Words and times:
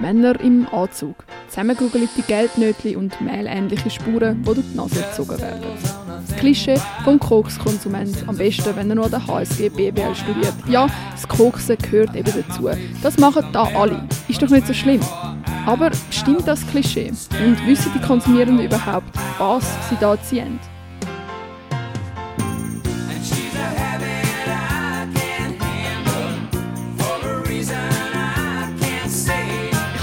Männer 0.00 0.40
im 0.40 0.66
Anzug, 0.72 1.16
zusammengegugelte 1.48 2.22
Geldnötchen 2.22 2.96
und 2.96 3.20
mehlähnliche 3.20 3.90
Spuren, 3.90 4.42
die 4.42 4.44
durch 4.54 4.66
die 4.72 4.76
Nase 4.76 5.02
gezogen 5.02 5.38
werden. 5.40 5.62
Das 6.26 6.36
Klischee 6.36 6.80
vom 7.04 7.18
Kokskonsument, 7.18 8.24
am 8.26 8.36
besten, 8.36 8.74
wenn 8.76 8.88
er 8.88 8.96
nur 8.96 9.10
der 9.10 9.26
HSG 9.26 9.68
BWL 9.68 10.14
studiert. 10.14 10.54
Ja, 10.68 10.88
das 11.12 11.28
Koksen 11.28 11.76
gehört 11.76 12.16
eben 12.16 12.32
dazu. 12.32 12.70
Das 13.02 13.18
machen 13.18 13.44
da 13.52 13.64
alle. 13.74 14.08
Ist 14.28 14.40
doch 14.40 14.48
nicht 14.48 14.66
so 14.66 14.72
schlimm. 14.72 15.00
Aber 15.66 15.90
stimmt 16.10 16.48
das 16.48 16.66
Klischee? 16.66 17.12
Und 17.44 17.66
wissen 17.66 17.92
die 17.94 18.00
Konsumierenden 18.00 18.64
überhaupt, 18.64 19.14
was 19.38 19.64
sie 19.90 19.96
da 20.00 20.20
ziehen? 20.22 20.58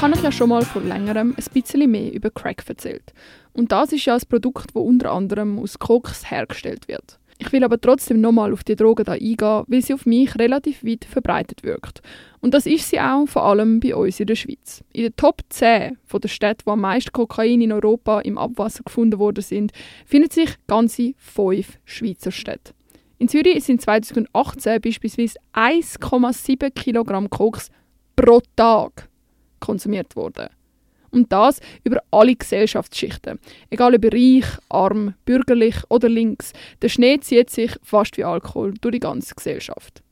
Habe 0.08 0.20
euch 0.20 0.24
ja 0.24 0.32
schon 0.32 0.48
mal 0.48 0.64
vor 0.64 0.82
längerem 0.82 1.36
ein 1.38 1.46
bisschen 1.54 1.92
mehr 1.92 2.14
über 2.14 2.30
Crack 2.30 2.64
erzählt. 2.66 3.14
Und 3.52 3.74
das 3.74 3.92
ist 3.92 4.06
ja 4.06 4.16
ein 4.16 4.22
Produkt, 4.30 4.68
das 4.74 4.82
unter 4.82 5.12
anderem 5.12 5.60
aus 5.60 5.80
Koks 5.80 6.32
hergestellt 6.32 6.88
wird. 6.88 7.20
Ich 7.40 7.52
will 7.52 7.62
aber 7.66 7.82
trotzdem 7.82 8.22
nochmal 8.22 8.54
auf 8.54 8.64
die 8.64 8.78
Droge 8.78 9.04
da 9.04 9.14
eingehen, 9.14 9.64
weil 9.68 9.82
sie 9.82 9.94
auf 9.94 10.06
mich 10.06 10.34
relativ 10.40 10.82
weit 10.86 11.04
verbreitet 11.04 11.64
wirkt. 11.64 12.02
Und 12.40 12.54
das 12.54 12.66
ist 12.66 12.90
sie 12.90 13.02
auch, 13.02 13.26
vor 13.28 13.44
allem 13.44 13.82
bei 13.82 13.94
uns 13.94 14.18
in 14.22 14.28
der 14.28 14.36
Schweiz. 14.36 14.82
In 14.94 15.04
den 15.04 15.16
Top 15.18 15.42
10 15.50 15.98
von 16.06 16.22
der 16.22 16.30
Städte, 16.30 16.66
wo 16.66 16.72
am 16.72 16.82
meisten 16.82 17.12
Kokain 17.12 17.60
in 17.60 17.74
Europa 17.74 18.22
im 18.22 18.38
Abwasser 18.38 18.84
gefunden 18.86 19.20
worden 19.20 19.44
sind, 19.44 19.74
finden 20.06 20.32
sich 20.32 20.56
ganze 20.68 21.16
fünf 21.18 21.80
Schweizer 21.84 22.32
Städte. 22.32 22.72
In 23.18 23.28
Zürich 23.28 23.66
sind 23.66 23.82
2018 23.82 24.80
beispielsweise 24.80 25.38
1,7 25.54 26.70
Kilogramm 26.70 27.30
Koks 27.30 27.72
pro 28.16 28.42
Tag 28.56 29.10
konsumiert 29.60 30.16
worden. 30.16 30.50
Und 31.10 31.32
das 31.32 31.62
über 31.84 32.02
alle 32.12 32.36
Gesellschaftsschichten. 32.36 33.40
Egal 33.70 33.96
ob 33.96 34.06
reich, 34.14 34.46
arm, 34.70 35.14
bürgerlich 35.26 35.76
oder 35.90 36.10
links. 36.10 36.54
Der 36.82 36.90
Schnee 36.90 37.20
zieht 37.20 37.50
sich 37.50 37.72
fast 37.82 38.18
wie 38.18 38.24
Alkohol 38.26 38.74
durch 38.82 38.94
die 38.94 39.00
ganze 39.00 39.34
Gesellschaft. 39.34 40.04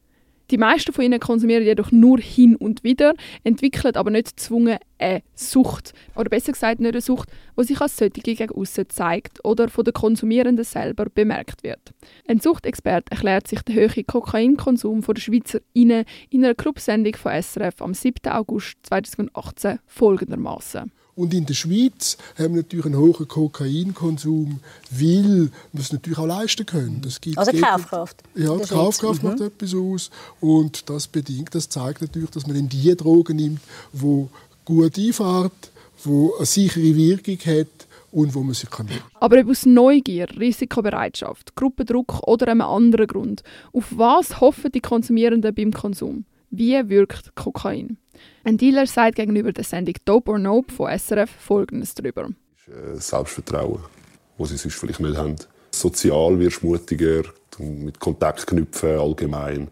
Die 0.52 0.58
meisten 0.58 0.94
von 0.94 1.04
ihnen 1.04 1.20
konsumieren 1.20 1.64
jedoch 1.64 1.92
nur 1.92 2.20
hin 2.20 2.56
und 2.56 2.84
wieder, 2.84 3.14
entwickeln 3.44 3.96
aber 3.96 4.12
nicht 4.12 4.40
zwungen 4.40 4.78
eine 4.98 5.24
Sucht. 5.36 5.94
Oder 6.16 6.30
besser 6.30 6.52
gesagt, 6.52 6.80
nicht 6.80 6.92
eine 6.92 7.02
Sucht, 7.02 7.30
die 7.60 7.64
sich 7.64 7.80
als 7.82 7.98
solche 7.98 8.22
gegen 8.22 8.52
aussen 8.52 8.90
zeigt 8.90 9.44
oder 9.44 9.70
von 9.70 9.84
den 9.84 9.94
Konsumierenden 9.94 10.66
selber 10.66 11.06
bemerkt 11.06 11.64
wird. 11.64 11.94
Ein 12.28 12.40
Suchtexperte 12.40 13.12
erklärt 13.12 13.48
sich 13.48 13.62
den 13.62 13.76
hohen 13.76 14.08
Kokainkonsum 14.08 15.02
der 15.02 15.22
Schweizer 15.22 15.60
in 15.74 15.92
einer 15.92 16.56
Clubsendung 16.56 17.16
von 17.16 17.42
SRF 17.42 17.82
am 17.82 17.94
7. 17.94 18.32
August 18.32 18.78
2018 18.84 19.80
folgendermaßen. 19.86 20.92
Und 21.16 21.34
in 21.34 21.46
der 21.46 21.54
Schweiz 21.54 22.18
haben 22.38 22.56
wir 22.56 22.62
natürlich 22.62 22.86
einen 22.86 22.98
hohen 22.98 23.28
Kokainkonsum, 23.28 24.60
weil 24.92 25.50
wir 25.72 25.82
es 25.82 25.94
natürlich 25.94 26.20
auch 26.20 26.26
leisten 26.26 26.66
können. 26.66 27.02
Das 27.02 27.22
gibt 27.22 27.38
also 27.38 27.52
die 27.52 27.62
Kaufkraft. 27.62 28.22
Ja, 28.36 28.56
die 28.58 28.68
Kaufkraft 28.68 29.24
macht 29.24 29.40
mhm. 29.40 29.46
etwas 29.46 29.74
aus. 29.74 30.10
Und 30.42 30.90
das 30.90 31.08
bedingt, 31.08 31.56
das 31.56 31.70
zeigt 31.70 32.02
natürlich, 32.02 32.32
dass 32.32 32.48
man 32.48 32.58
in 32.58 32.68
die 32.68 32.94
Drogen 32.98 33.38
nimmt, 33.38 33.62
wo 33.94 34.30
gut 34.66 34.98
einfahrt, 34.98 35.72
wo 36.04 36.36
eine 36.36 36.46
sichere 36.46 36.96
Wirkung 36.96 37.38
hat 37.46 37.88
und 38.12 38.34
wo 38.34 38.42
man 38.42 38.54
sich 38.54 38.70
kann. 38.70 38.88
Aber 39.20 39.40
ob 39.40 39.50
aus 39.50 39.66
Neugier, 39.66 40.28
Risikobereitschaft, 40.40 41.56
Gruppendruck 41.56 42.28
oder 42.28 42.48
einem 42.48 42.62
anderen 42.62 43.08
Grund, 43.08 43.44
auf 43.74 43.86
was 43.92 44.42
hoffen 44.42 44.72
die 44.72 44.82
Konsumierenden 44.82 45.54
beim 45.54 45.72
Konsum? 45.72 46.26
Wie 46.50 46.90
wirkt 46.90 47.36
Kokain? 47.36 47.98
Ein 48.44 48.58
Dealer 48.58 48.88
sagt 48.88 49.16
gegenüber 49.16 49.52
der 49.52 49.64
Sendung 49.64 49.96
Dope 50.06 50.32
or 50.32 50.40
Nope 50.40 50.72
von 50.72 50.98
SRF 50.98 51.30
Folgendes 51.30 51.94
darüber. 51.94 52.30
Äh, 52.68 52.96
Selbstvertrauen, 52.96 53.80
das 54.38 54.50
sie 54.50 54.58
sonst 54.58 54.76
vielleicht 54.76 55.02
nicht 55.02 55.18
haben. 55.18 55.36
Sozial 55.72 56.40
wirst 56.40 56.62
du 56.62 56.68
mutiger, 56.68 57.24
mit 57.60 58.00
Kontakt 58.00 58.48
knüpfen 58.48 58.98
allgemein. 58.98 59.68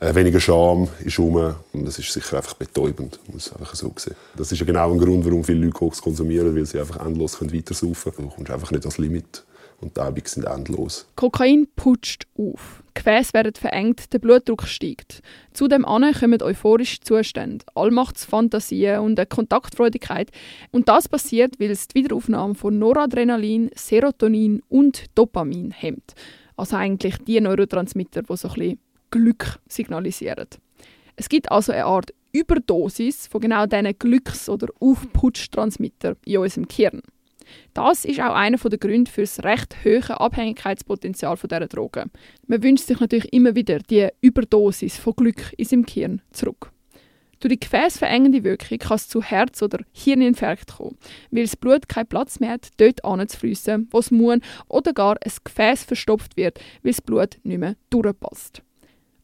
Äh, 0.00 0.14
weniger 0.14 0.38
Scham 0.38 0.88
ist 1.04 1.18
rum 1.18 1.54
und 1.72 1.84
das 1.84 1.98
ist 1.98 2.12
sicher 2.12 2.36
einfach 2.36 2.54
betäubend, 2.54 3.18
muss 3.32 3.52
einfach 3.52 3.74
so 3.74 3.92
sehen. 3.96 4.14
Das 4.36 4.52
ist 4.52 4.60
ja 4.60 4.64
genau 4.64 4.92
ein 4.92 4.98
Grund, 4.98 5.24
warum 5.24 5.42
viele 5.42 5.58
Leute 5.58 5.72
Koks 5.72 6.00
konsumieren, 6.00 6.54
weil 6.54 6.66
sie 6.66 6.78
einfach 6.78 7.04
endlos 7.04 7.42
weitersaufen 7.42 8.12
können. 8.12 8.28
Du 8.28 8.34
kommst 8.36 8.50
einfach 8.52 8.70
nicht 8.70 8.84
ans 8.84 8.98
Limit 8.98 9.44
und 9.80 9.96
die 9.96 10.00
Übungen 10.00 10.22
sind 10.24 10.44
endlos. 10.44 11.08
Kokain 11.16 11.66
putscht 11.74 12.28
auf. 12.36 12.84
Gefäße 12.94 13.34
werden 13.34 13.54
verengt, 13.54 14.12
der 14.12 14.20
Blutdruck 14.20 14.68
steigt. 14.68 15.20
Zudem 15.52 15.82
kommen 15.84 16.42
euphorische 16.42 17.00
Zustände, 17.00 17.64
Allmachtsfantasien 17.74 19.00
und 19.00 19.18
eine 19.18 19.26
Kontaktfreudigkeit. 19.26 20.30
Und 20.70 20.88
das 20.88 21.08
passiert, 21.08 21.58
weil 21.58 21.72
es 21.72 21.88
die 21.88 22.04
Wiederaufnahme 22.04 22.54
von 22.54 22.78
Noradrenalin, 22.78 23.70
Serotonin 23.74 24.62
und 24.68 25.06
Dopamin 25.16 25.72
hemmt. 25.72 26.14
Also 26.56 26.76
eigentlich 26.76 27.16
die 27.18 27.40
Neurotransmitter, 27.40 28.22
die 28.22 28.36
so 28.36 28.48
ein 28.48 28.54
bisschen 28.54 28.78
Glück 29.10 29.58
signalisieren. 29.68 30.48
Es 31.16 31.28
gibt 31.28 31.50
also 31.50 31.72
eine 31.72 31.86
Art 31.86 32.12
Überdosis 32.32 33.26
von 33.26 33.40
genau 33.40 33.66
diesen 33.66 33.98
Glücks- 33.98 34.48
oder 34.48 34.68
Aufputschtransmitter 34.80 36.16
in 36.24 36.38
unserem 36.38 36.68
Gehirn. 36.68 37.02
Das 37.74 38.04
ist 38.04 38.20
auch 38.20 38.34
einer 38.34 38.58
der 38.58 38.78
Gründe 38.78 39.10
für 39.10 39.22
das 39.22 39.42
recht 39.42 39.76
hohe 39.84 40.20
Abhängigkeitspotenzial 40.20 41.36
dieser 41.36 41.66
Drogen. 41.66 42.10
Man 42.46 42.62
wünscht 42.62 42.86
sich 42.86 43.00
natürlich 43.00 43.32
immer 43.32 43.54
wieder 43.54 43.78
die 43.78 44.08
Überdosis 44.20 44.98
von 44.98 45.14
Glück 45.14 45.52
in 45.56 45.64
seinem 45.64 45.86
Gehirn 45.86 46.22
zurück. 46.30 46.70
Durch 47.40 47.52
die 47.52 47.60
gefäßverengende 47.60 48.42
Wirkung 48.42 48.78
kann 48.78 48.96
es 48.96 49.08
zu 49.08 49.22
Herz- 49.22 49.62
oder 49.62 49.78
Hirninfarkt 49.92 50.76
kommen, 50.76 50.98
weil 51.30 51.44
das 51.44 51.56
Blut 51.56 51.88
keinen 51.88 52.08
Platz 52.08 52.40
mehr 52.40 52.50
hat, 52.50 52.68
dort 52.78 53.04
anzufließen, 53.04 53.88
wo 53.92 54.00
es 54.00 54.10
muss, 54.10 54.40
oder 54.68 54.92
gar 54.92 55.16
ein 55.22 55.32
Gefäß 55.44 55.84
verstopft 55.84 56.36
wird, 56.36 56.58
weil 56.82 56.92
das 56.92 57.00
Blut 57.00 57.38
nicht 57.44 57.58
mehr 57.58 57.76
durchpasst. 57.90 58.62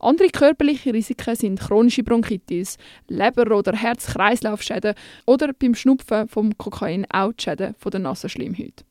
Andere 0.04 0.28
körperliche 0.28 0.92
Risiken 0.92 1.34
sind 1.34 1.60
chronische 1.60 2.03
Bronchitis, 2.03 2.76
Leber- 3.09 3.56
oder 3.56 3.72
Herz-Kreislauf-Schäden 3.72 4.92
oder 5.25 5.54
beim 5.54 5.75
Schnupfen 5.75 6.28
vom 6.28 6.59
Kokain 6.59 7.06
auch 7.10 7.32
die 7.32 7.42
Schäden 7.42 7.75
von 7.78 7.91
der 7.91 8.00
Nasenschleimhaut. 8.00 8.84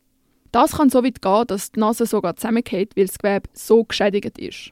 Das 0.52 0.72
kann 0.72 0.90
so 0.90 1.04
weit 1.04 1.22
gehen, 1.22 1.44
dass 1.46 1.72
die 1.72 1.80
Nase 1.80 2.08
sogar 2.08 2.36
zusammengeht, 2.36 2.98
weil 2.98 3.06
das 3.06 3.20
Gewebe 3.20 3.48
so 3.54 3.84
geschädigt 3.84 4.40
ist. 4.40 4.72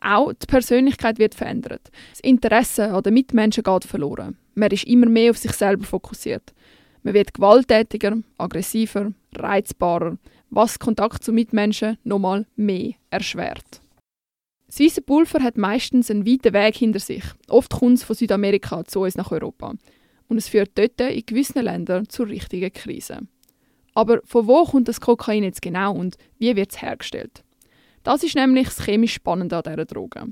Auch 0.00 0.32
die 0.34 0.46
Persönlichkeit 0.46 1.18
wird 1.18 1.34
verändert. 1.34 1.90
Das 2.10 2.20
Interesse 2.20 2.92
an 2.92 3.02
den 3.02 3.14
Mitmenschen 3.14 3.64
geht 3.64 3.84
verloren. 3.84 4.38
Man 4.54 4.70
ist 4.70 4.84
immer 4.84 5.08
mehr 5.08 5.32
auf 5.32 5.38
sich 5.38 5.52
selber 5.52 5.84
fokussiert. 5.84 6.54
Man 7.02 7.14
wird 7.14 7.34
gewalttätiger, 7.34 8.16
aggressiver, 8.38 9.12
reizbarer, 9.34 10.16
was 10.48 10.78
Kontakt 10.78 11.24
zu 11.24 11.32
Mitmenschen 11.32 11.98
nochmal 12.04 12.46
mehr 12.54 12.92
erschwert. 13.10 13.80
Das 14.66 14.80
weiße 14.80 15.02
Pulver 15.02 15.42
hat 15.42 15.56
meistens 15.56 16.10
einen 16.10 16.26
weiten 16.26 16.52
Weg 16.52 16.76
hinter 16.76 16.98
sich. 16.98 17.22
Oft 17.48 17.72
kommt 17.72 17.98
es 17.98 18.04
von 18.04 18.16
Südamerika 18.16 18.84
zu 18.84 19.00
uns 19.00 19.16
nach 19.16 19.30
Europa. 19.30 19.74
Und 20.28 20.38
es 20.38 20.48
führt 20.48 20.72
dort 20.74 21.00
in 21.00 21.24
gewissen 21.24 21.62
Ländern 21.62 22.08
zur 22.08 22.26
richtigen 22.28 22.72
Krise. 22.72 23.20
Aber 23.94 24.20
von 24.24 24.46
wo 24.46 24.64
kommt 24.64 24.88
das 24.88 25.00
Kokain 25.00 25.44
jetzt 25.44 25.62
genau 25.62 25.94
und 25.94 26.16
wie 26.38 26.54
wird 26.56 26.72
es 26.72 26.82
hergestellt? 26.82 27.44
Das 28.02 28.22
ist 28.22 28.34
nämlich 28.34 28.66
das 28.66 28.84
chemisch 28.84 29.14
Spannende 29.14 29.56
an 29.56 29.62
dieser 29.64 29.84
Droge. 29.84 30.26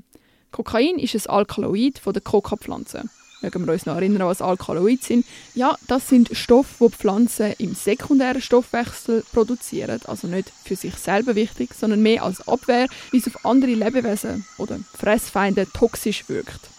Kokain 0.51 0.99
ist 0.99 1.15
ein 1.15 1.33
Alkaloid 1.33 1.97
von 1.97 2.13
der 2.13 2.21
Coca-Pflanze. 2.21 3.09
Mögen 3.41 3.65
wir 3.65 3.73
uns 3.73 3.85
noch 3.85 3.95
erinnern, 3.95 4.27
was 4.27 4.41
Alkaloide 4.41 5.03
sind? 5.03 5.25
Ja, 5.53 5.77
das 5.87 6.09
sind 6.09 6.35
Stoffe, 6.35 6.89
die 6.89 6.95
Pflanzen 6.95 7.53
im 7.57 7.75
sekundären 7.75 8.41
Stoffwechsel 8.41 9.23
produzieren. 9.33 9.99
Also 10.05 10.27
nicht 10.27 10.51
für 10.63 10.75
sich 10.75 10.95
selber 10.95 11.35
wichtig, 11.35 11.71
sondern 11.77 12.01
mehr 12.01 12.23
als 12.23 12.47
Abwehr, 12.47 12.87
wie 13.11 13.17
es 13.17 13.27
auf 13.27 13.45
andere 13.45 13.73
Lebewesen 13.73 14.45
oder 14.57 14.79
Fressfeinde 14.97 15.67
toxisch 15.73 16.27
wirkt. 16.27 16.69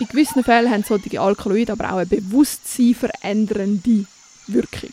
In 0.00 0.08
gewissen 0.08 0.42
Fällen 0.42 0.70
haben 0.70 0.82
solche 0.82 1.20
Alkaloide 1.20 1.72
aber 1.72 1.92
auch 1.92 1.98
eine 1.98 2.06
bewusstseinverändernde 2.06 4.06
Wirkung. 4.48 4.90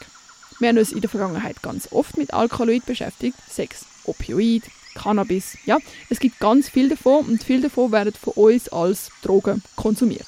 Wir 0.59 0.69
haben 0.69 0.77
uns 0.77 0.91
in 0.91 1.01
der 1.01 1.09
Vergangenheit 1.09 1.63
ganz 1.63 1.91
oft 1.91 2.17
mit 2.17 2.35
Alkaloid 2.35 2.85
beschäftigt, 2.85 3.35
Sex, 3.49 3.85
Opioid, 4.03 4.63
Cannabis. 4.93 5.57
Ja, 5.65 5.79
es 6.09 6.19
gibt 6.19 6.39
ganz 6.39 6.69
viel 6.69 6.89
davon 6.89 7.25
und 7.25 7.43
viel 7.43 7.61
davon 7.61 7.91
werden 7.91 8.13
von 8.13 8.33
uns 8.33 8.69
als 8.69 9.09
Drogen 9.23 9.63
konsumiert. 9.75 10.27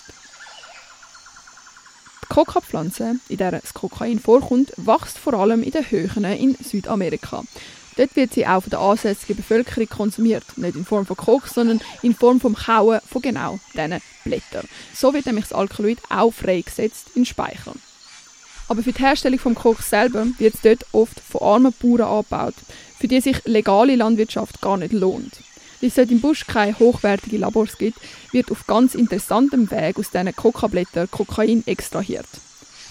Die 2.33 2.39
Coca-Pflanze, 2.39 3.18
in 3.30 3.38
der 3.38 3.51
das 3.51 3.75
Kokain 3.75 4.18
vorkommt, 4.18 4.74
wächst 4.77 5.19
vor 5.19 5.35
allem 5.35 5.62
in 5.62 5.69
den 5.69 5.91
Höhen 5.91 6.24
in 6.24 6.56
Südamerika. 6.56 7.44
Dort 7.95 8.15
wird 8.15 8.33
sie 8.33 8.47
auch 8.47 8.62
von 8.62 8.71
der 8.71 8.80
ansässigen 8.80 9.35
Bevölkerung 9.35 9.88
konsumiert. 9.88 10.44
Nicht 10.56 10.75
in 10.75 10.83
Form 10.83 11.06
von 11.06 11.15
Koks, 11.15 11.53
sondern 11.53 11.80
in 12.01 12.15
Form 12.15 12.41
vom 12.41 12.56
Kauen 12.56 13.01
von 13.06 13.21
genau 13.21 13.59
diesen 13.75 14.01
Blättern. 14.24 14.68
So 14.95 15.13
wird 15.13 15.27
nämlich 15.27 15.45
das 15.45 15.53
Alkaloid 15.53 16.00
auch 16.09 16.31
freigesetzt 16.31 17.09
in 17.13 17.25
Speichern. 17.25 17.80
Aber 18.68 18.81
für 18.81 18.94
die 18.94 19.03
Herstellung 19.03 19.38
vom 19.38 19.53
Koks 19.53 19.91
selber 19.91 20.25
wird 20.39 20.56
es 20.56 20.62
dort 20.62 20.88
oft 20.91 21.19
von 21.19 21.41
armen 21.41 21.74
Bauern 21.79 22.01
angebaut, 22.01 22.56
für 22.97 23.07
die 23.07 23.21
sich 23.21 23.45
legale 23.45 23.95
Landwirtschaft 23.95 24.59
gar 24.59 24.77
nicht 24.77 24.91
lohnt. 24.91 25.33
Weil 25.83 25.89
es 25.89 25.97
im 25.97 26.21
Busch 26.21 26.47
keine 26.47 26.80
hochwertigen 26.80 27.41
Labors 27.41 27.77
gibt, 27.77 28.00
wird 28.31 28.50
auf 28.51 28.65
ganz 28.68 28.95
interessantem 28.95 29.69
Weg 29.69 30.00
aus 30.00 30.12
diesen 30.12 30.33
Kokablättern 30.33 31.12
Kokain 31.12 31.62
extrahiert. 31.68 32.25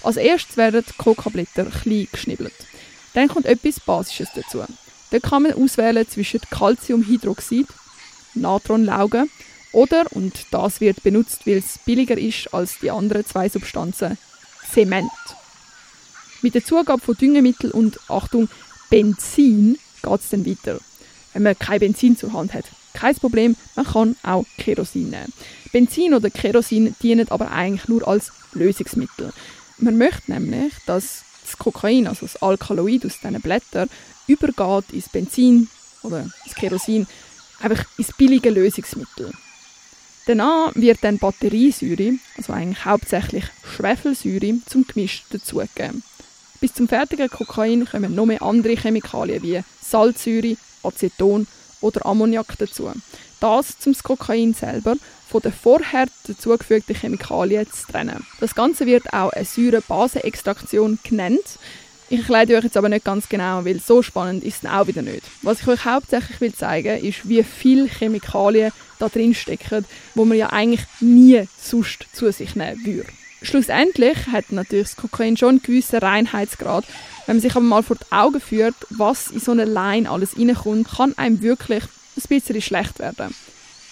Als 0.03 0.15
erstes 0.17 0.57
werden 0.57 0.85
die 0.87 0.93
Kokablätter 0.99 1.65
klein 1.65 2.07
geschnibbelt. 2.11 2.53
Dann 3.15 3.29
kommt 3.29 3.47
etwas 3.47 3.79
Basisches 3.79 4.29
dazu. 4.35 4.63
Dort 5.09 5.23
kann 5.23 5.41
man 5.41 5.53
auswählen 5.53 6.07
zwischen 6.07 6.41
Calciumhydroxid, 6.51 7.65
Natronlauge 8.35 9.25
oder, 9.71 10.05
und 10.11 10.45
das 10.51 10.79
wird 10.79 11.01
benutzt, 11.01 11.47
weil 11.47 11.57
es 11.57 11.79
billiger 11.79 12.19
ist 12.19 12.53
als 12.53 12.77
die 12.77 12.91
anderen 12.91 13.25
zwei 13.25 13.49
Substanzen, 13.49 14.19
Zement. 14.71 15.09
Mit 16.43 16.53
der 16.53 16.63
Zugabe 16.63 17.01
von 17.01 17.17
Düngemittel 17.17 17.71
und, 17.71 17.99
Achtung, 18.07 18.49
Benzin 18.91 19.79
geht 20.03 20.19
es 20.19 20.29
dann 20.29 20.45
weiter. 20.45 20.79
Wenn 21.33 21.41
man 21.41 21.57
kein 21.57 21.79
Benzin 21.79 22.15
zur 22.15 22.33
Hand 22.33 22.53
hat, 22.53 22.65
kein 22.93 23.15
Problem, 23.15 23.55
man 23.75 23.85
kann 23.85 24.15
auch 24.23 24.45
Kerosin 24.57 25.09
nehmen. 25.09 25.33
Benzin 25.71 26.13
oder 26.13 26.29
Kerosin 26.29 26.95
dienen 27.01 27.29
aber 27.29 27.51
eigentlich 27.51 27.87
nur 27.87 28.07
als 28.07 28.31
Lösungsmittel. 28.53 29.33
Man 29.77 29.97
möchte 29.97 30.31
nämlich, 30.31 30.73
dass 30.85 31.23
das 31.43 31.57
Kokain, 31.57 32.07
also 32.07 32.25
das 32.25 32.41
Alkaloid 32.41 33.05
aus 33.05 33.19
diesen 33.19 33.41
Blättern, 33.41 33.89
übergeht 34.27 34.91
ins 34.93 35.09
Benzin 35.09 35.67
oder 36.03 36.29
ins 36.45 36.55
Kerosin, 36.55 37.07
einfach 37.59 37.85
ins 37.97 38.13
billige 38.13 38.49
Lösungsmittel. 38.49 39.31
Danach 40.25 40.71
wird 40.75 41.03
dann 41.03 41.17
Batteriesäure, 41.17 42.13
also 42.37 42.53
eigentlich 42.53 42.85
hauptsächlich 42.85 43.43
Schwefelsäure, 43.75 44.57
zum 44.65 44.87
Gemisch 44.87 45.23
dazugegeben. 45.29 46.03
Bis 46.61 46.73
zum 46.73 46.87
fertigen 46.87 47.29
Kokain 47.29 47.85
kommen 47.85 48.15
noch 48.15 48.25
mehr 48.25 48.41
andere 48.41 48.77
Chemikalien 48.77 49.43
wie 49.43 49.61
Salzsäure, 49.81 50.55
Aceton 50.81 51.45
oder 51.83 52.05
Ammoniak 52.05 52.57
dazu. 52.57 52.91
Das, 53.39 53.75
um 53.85 53.93
das 53.93 54.03
Kokain 54.03 54.53
selber 54.53 54.95
von 55.29 55.41
den 55.41 55.51
vorher 55.51 56.07
dazugefügten 56.25 56.95
Chemikalien 56.95 57.69
zu 57.71 57.91
trennen. 57.91 58.25
Das 58.39 58.55
Ganze 58.55 58.85
wird 58.85 59.11
auch 59.13 59.31
eine 59.31 59.45
Säure-Basen-Extraktion 59.45 60.99
genannt. 61.03 61.59
Ich 62.09 62.19
erkläre 62.19 62.57
euch 62.57 62.65
jetzt 62.65 62.77
aber 62.77 62.89
nicht 62.89 63.05
ganz 63.05 63.27
genau, 63.27 63.65
weil 63.65 63.79
so 63.79 64.01
spannend 64.01 64.43
ist 64.43 64.63
es 64.63 64.69
auch 64.69 64.87
wieder 64.87 65.01
nicht. 65.01 65.23
Was 65.41 65.61
ich 65.61 65.67
euch 65.67 65.83
hauptsächlich 65.83 66.39
will 66.41 66.53
zeigen, 66.53 67.03
ist, 67.03 67.27
wie 67.27 67.43
viele 67.43 67.87
Chemikalien 67.87 68.71
da 68.99 69.09
drin 69.09 69.33
stecken, 69.33 69.85
wo 70.13 70.23
man 70.23 70.37
ja 70.37 70.49
eigentlich 70.51 70.85
nie 70.99 71.47
sonst 71.59 72.05
zu 72.13 72.31
sich 72.31 72.55
nehmen 72.55 72.85
würde. 72.85 73.09
Schlussendlich 73.43 74.27
hat 74.31 74.51
natürlich 74.51 74.87
das 74.87 74.97
Kokain 74.97 75.35
schon 75.37 75.49
einen 75.49 75.61
gewissen 75.61 75.99
Reinheitsgrad. 75.99 76.85
Wenn 77.25 77.35
man 77.35 77.41
sich 77.41 77.51
aber 77.51 77.65
mal 77.65 77.83
vor 77.83 77.97
die 77.97 78.11
Augen 78.11 78.39
führt, 78.39 78.75
was 78.89 79.31
in 79.31 79.39
so 79.39 79.51
eine 79.51 79.65
Line 79.65 80.09
alles 80.09 80.37
reinkommt, 80.37 80.87
kann 80.89 81.17
einem 81.17 81.41
wirklich 81.41 81.83
ein 81.83 82.23
bisschen 82.29 82.61
schlecht 82.61 82.99
werden. 82.99 83.35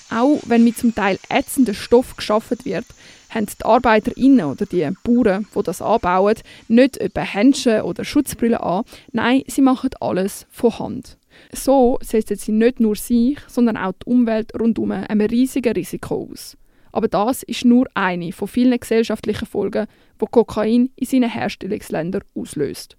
Auch 0.09 0.39
wenn 0.45 0.63
mit 0.63 0.77
zum 0.77 0.95
Teil 0.95 1.19
ätzenden 1.29 1.75
Stoff 1.75 2.15
geschaffen 2.15 2.57
wird, 2.63 2.85
haben 3.29 3.45
die 3.45 3.65
ArbeiterInnen 3.65 4.45
oder 4.45 4.65
die 4.65 4.89
Bauern, 5.03 5.47
die 5.55 5.63
das 5.63 5.81
anbauen, 5.81 6.35
nicht 6.67 6.97
etwa 6.97 7.21
Händchen 7.21 7.81
oder 7.81 8.03
Schutzbrillen 8.03 8.57
an. 8.59 8.83
Nein, 9.11 9.43
sie 9.47 9.61
machen 9.61 9.89
alles 9.99 10.45
von 10.49 10.79
Hand. 10.79 11.17
So 11.53 11.97
setzen 12.01 12.37
sie 12.37 12.51
nicht 12.51 12.79
nur 12.79 12.95
sich, 12.95 13.37
sondern 13.47 13.77
auch 13.77 13.93
die 13.93 14.09
Umwelt 14.09 14.53
rundum 14.59 14.91
einem 14.91 15.21
riesigen 15.27 15.73
Risiko 15.73 16.29
aus. 16.31 16.57
Aber 16.91 17.07
das 17.07 17.43
ist 17.43 17.65
nur 17.65 17.87
eine 17.93 18.31
von 18.31 18.47
vielen 18.47 18.79
gesellschaftlichen 18.79 19.45
Folgen, 19.45 19.87
die 20.21 20.25
Kokain 20.29 20.89
in 20.95 21.05
seinen 21.05 21.29
Herstellungsländern 21.29 22.23
auslöst. 22.35 22.97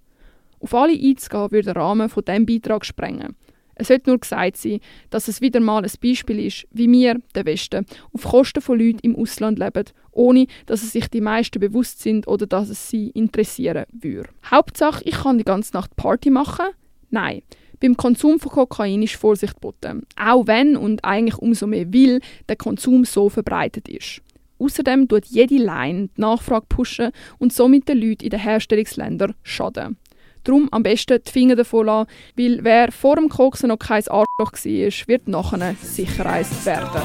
Auf 0.61 0.75
alle 0.75 0.93
einzugehen 0.93 1.51
würde 1.51 1.73
den 1.73 1.77
Rahmen 1.77 2.09
von 2.09 2.25
diesem 2.25 2.47
Beitrag 2.47 2.85
sprengen. 2.85 3.37
Es 3.75 3.89
sollte 3.89 4.11
nur 4.11 4.19
gesagt 4.19 4.59
sein, 4.59 4.81
dass 5.11 5.29
es 5.29 5.41
wieder 5.41 5.61
mal 5.61 5.83
ein 5.83 5.91
Beispiel 6.03 6.39
ist, 6.47 6.67
wie 6.71 6.91
wir, 6.91 7.17
der 7.35 7.47
Westen, 7.47 7.87
auf 8.13 8.25
Kosten 8.25 8.61
von 8.61 8.79
Leuten 8.79 9.01
im 9.03 9.17
Ausland 9.17 9.59
leben, 9.59 9.85
ohne 10.13 10.47
dass 10.67 10.83
es 10.83 10.93
sich 10.93 11.09
die 11.09 11.21
meisten 11.21 11.59
bewusst 11.59 12.01
sind 12.01 12.29
oder 12.29 12.47
dass 12.47 12.69
es 12.69 12.91
sie 12.91 13.09
interessieren 13.09 13.87
würde. 13.91 14.29
Hauptsache, 14.49 15.03
ich 15.05 15.23
kann 15.23 15.39
die 15.39 15.45
ganze 15.45 15.73
Nacht 15.75 15.97
Party 15.97 16.31
machen? 16.31 16.67
Nein. 17.11 17.43
Beim 17.83 17.97
Konsum 17.97 18.39
von 18.39 18.53
Kokain 18.53 19.03
ist 19.03 19.17
Vorsicht 19.17 19.55
geboten. 19.55 20.07
Auch 20.17 20.47
wenn 20.47 20.77
und 20.77 21.05
eigentlich 21.05 21.37
umso 21.39 21.67
mehr 21.67 21.93
will 21.93 22.21
der 22.49 22.55
Konsum 22.55 23.05
so 23.05 23.29
verbreitet 23.29 23.89
ist. 23.89 24.23
Außerdem 24.61 25.09
tut 25.09 25.27
jede 25.27 25.57
Line 25.57 26.09
die 26.17 26.21
Nachfrage 26.21 26.67
pushen 26.69 27.11
und 27.39 27.53
somit 27.53 27.89
den 27.89 27.99
Leuten 27.99 28.23
in 28.23 28.31
den 28.31 28.39
Herstellungsländern 28.39 29.35
schaden. 29.43 29.97
Darum 30.45 30.69
am 30.71 30.85
besten 30.85 31.19
die 31.27 31.31
Finger 31.31 31.57
davon 31.57 31.87
lassen, 31.87 32.09
weil 32.37 32.61
wer 32.63 32.93
vor 32.93 33.17
dem 33.17 33.29
Koksen 33.29 33.69
noch 33.71 33.81
kein 33.81 34.07
Arschloch 34.07 34.27
war, 34.39 35.09
wird 35.09 35.27
nachher 35.27 35.75
sicher 35.83 36.27
eins 36.27 36.65
werden. 36.65 37.03